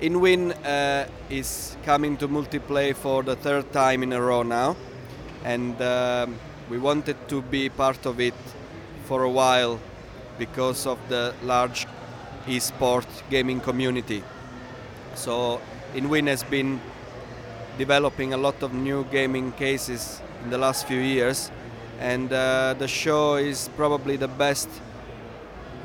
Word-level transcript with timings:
InWin 0.00 0.54
uh, 0.62 1.08
is 1.30 1.74
coming 1.82 2.18
to 2.18 2.28
Multiplay 2.28 2.94
for 2.94 3.22
the 3.22 3.34
third 3.34 3.72
time 3.72 4.02
in 4.02 4.12
a 4.12 4.20
row 4.20 4.42
now, 4.42 4.76
and 5.42 5.80
um, 5.80 6.38
we 6.68 6.76
wanted 6.76 7.16
to 7.28 7.40
be 7.40 7.70
part 7.70 8.04
of 8.04 8.20
it 8.20 8.34
for 9.06 9.22
a 9.22 9.30
while 9.30 9.80
because 10.38 10.86
of 10.86 10.98
the 11.08 11.34
large 11.42 11.86
esport 12.46 13.06
gaming 13.30 13.58
community. 13.58 14.22
So 15.14 15.62
InWin 15.94 16.26
has 16.26 16.42
been 16.42 16.78
developing 17.78 18.34
a 18.34 18.36
lot 18.36 18.62
of 18.62 18.74
new 18.74 19.04
gaming 19.04 19.52
cases 19.52 20.20
in 20.44 20.50
the 20.50 20.58
last 20.58 20.86
few 20.86 21.00
years, 21.00 21.50
and 22.00 22.30
uh, 22.30 22.74
the 22.78 22.86
show 22.86 23.36
is 23.36 23.70
probably 23.76 24.16
the 24.18 24.28
best 24.28 24.68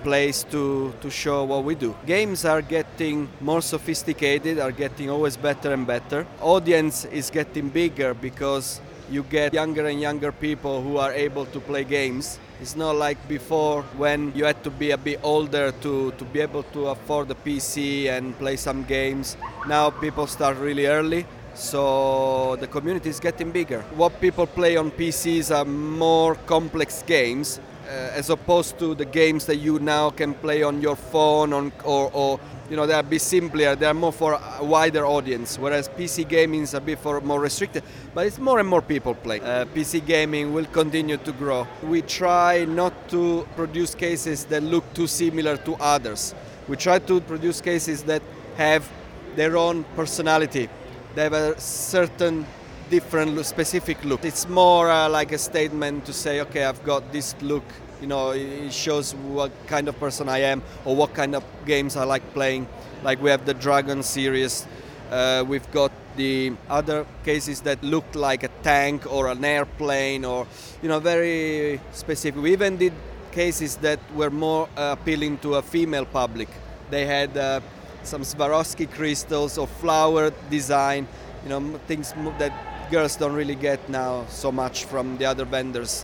place 0.03 0.43
to, 0.51 0.93
to 1.01 1.09
show 1.09 1.43
what 1.43 1.63
we 1.63 1.75
do. 1.75 1.95
Games 2.05 2.45
are 2.45 2.61
getting 2.61 3.29
more 3.39 3.61
sophisticated, 3.61 4.59
are 4.59 4.71
getting 4.71 5.09
always 5.09 5.37
better 5.37 5.73
and 5.73 5.85
better. 5.85 6.25
Audience 6.41 7.05
is 7.05 7.29
getting 7.29 7.69
bigger 7.69 8.13
because 8.13 8.81
you 9.09 9.23
get 9.23 9.53
younger 9.53 9.87
and 9.87 9.99
younger 9.99 10.31
people 10.31 10.81
who 10.81 10.97
are 10.97 11.11
able 11.11 11.45
to 11.47 11.59
play 11.59 11.83
games. 11.83 12.39
It's 12.61 12.75
not 12.75 12.95
like 12.95 13.17
before 13.27 13.81
when 13.97 14.31
you 14.35 14.45
had 14.45 14.63
to 14.63 14.69
be 14.69 14.91
a 14.91 14.97
bit 14.97 15.19
older 15.23 15.71
to, 15.81 16.11
to 16.11 16.25
be 16.25 16.39
able 16.39 16.63
to 16.73 16.87
afford 16.87 17.29
a 17.31 17.35
PC 17.35 18.07
and 18.07 18.37
play 18.37 18.55
some 18.55 18.83
games. 18.83 19.35
Now 19.67 19.89
people 19.89 20.27
start 20.27 20.57
really 20.57 20.85
early, 20.85 21.25
so 21.55 22.55
the 22.57 22.67
community 22.67 23.09
is 23.09 23.19
getting 23.19 23.51
bigger. 23.51 23.81
What 23.95 24.21
people 24.21 24.47
play 24.47 24.77
on 24.77 24.91
PCs 24.91 25.53
are 25.53 25.65
more 25.65 26.35
complex 26.35 27.03
games 27.03 27.59
as 27.91 28.29
opposed 28.29 28.79
to 28.79 28.95
the 28.95 29.05
games 29.05 29.45
that 29.45 29.57
you 29.57 29.79
now 29.79 30.09
can 30.09 30.33
play 30.33 30.63
on 30.63 30.81
your 30.81 30.95
phone 30.95 31.53
on, 31.53 31.71
or, 31.83 32.09
or 32.13 32.39
you 32.69 32.75
know 32.75 32.85
they 32.85 32.93
are 32.93 33.01
a 33.01 33.03
bit 33.03 33.21
simpler 33.21 33.75
they 33.75 33.85
are 33.85 33.93
more 33.93 34.13
for 34.13 34.33
a 34.59 34.63
wider 34.63 35.05
audience 35.05 35.59
whereas 35.59 35.89
pc 35.89 36.25
gaming 36.27 36.61
is 36.61 36.73
a 36.73 36.79
bit 36.79 36.97
for 36.99 37.19
more 37.19 37.41
restricted 37.41 37.83
but 38.13 38.25
it's 38.25 38.39
more 38.39 38.59
and 38.59 38.67
more 38.67 38.81
people 38.81 39.13
play. 39.13 39.39
Uh, 39.39 39.65
pc 39.65 40.05
gaming 40.05 40.53
will 40.53 40.65
continue 40.65 41.17
to 41.17 41.31
grow. 41.33 41.67
We 41.83 42.01
try 42.01 42.65
not 42.65 42.93
to 43.09 43.47
produce 43.55 43.95
cases 43.95 44.45
that 44.45 44.63
look 44.63 44.93
too 44.93 45.07
similar 45.07 45.57
to 45.57 45.75
others. 45.75 46.35
We 46.67 46.75
try 46.77 46.99
to 46.99 47.21
produce 47.21 47.61
cases 47.61 48.03
that 48.03 48.21
have 48.57 48.89
their 49.35 49.57
own 49.57 49.83
personality. 49.95 50.69
They 51.15 51.23
have 51.23 51.33
a 51.33 51.59
certain 51.59 52.45
different 52.91 53.43
specific 53.45 54.03
look. 54.03 54.25
It's 54.25 54.49
more 54.49 54.91
uh, 54.91 55.07
like 55.07 55.31
a 55.31 55.37
statement 55.37 56.05
to 56.05 56.13
say, 56.13 56.41
okay, 56.41 56.65
I've 56.65 56.83
got 56.83 57.13
this 57.13 57.33
look. 57.41 57.63
You 58.01 58.07
know, 58.07 58.31
it 58.31 58.73
shows 58.73 59.15
what 59.15 59.51
kind 59.67 59.87
of 59.87 59.97
person 59.97 60.27
I 60.27 60.39
am 60.39 60.61
or 60.83 60.93
what 60.93 61.13
kind 61.13 61.33
of 61.33 61.43
games 61.65 61.95
I 61.95 62.03
like 62.03 62.33
playing. 62.33 62.67
Like 63.01 63.21
we 63.21 63.29
have 63.29 63.45
the 63.45 63.53
Dragon 63.53 64.03
series. 64.03 64.67
Uh, 65.09 65.45
we've 65.47 65.71
got 65.71 65.91
the 66.17 66.51
other 66.69 67.05
cases 67.23 67.61
that 67.61 67.81
looked 67.81 68.15
like 68.15 68.43
a 68.43 68.49
tank 68.61 69.09
or 69.09 69.27
an 69.29 69.45
airplane 69.45 70.25
or, 70.25 70.45
you 70.81 70.89
know, 70.89 70.99
very 70.99 71.79
specific. 71.93 72.41
We 72.41 72.51
even 72.51 72.75
did 72.75 72.93
cases 73.31 73.77
that 73.77 73.99
were 74.13 74.29
more 74.29 74.67
uh, 74.75 74.97
appealing 74.99 75.37
to 75.39 75.55
a 75.55 75.61
female 75.61 76.05
public. 76.05 76.49
They 76.89 77.05
had 77.05 77.37
uh, 77.37 77.61
some 78.03 78.23
Swarovski 78.23 78.91
crystals 78.91 79.57
or 79.57 79.67
flower 79.67 80.33
design, 80.49 81.07
you 81.43 81.49
know, 81.49 81.79
things 81.87 82.13
that 82.37 82.51
girls 82.91 83.15
don't 83.15 83.31
really 83.31 83.55
get 83.55 83.79
now 83.87 84.25
so 84.27 84.51
much 84.51 84.83
from 84.83 85.17
the 85.17 85.25
other 85.25 85.45
vendors. 85.45 85.93